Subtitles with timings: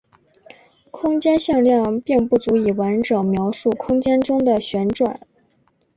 [0.89, 5.19] 空间向量并不足以完整描述空间中的旋转。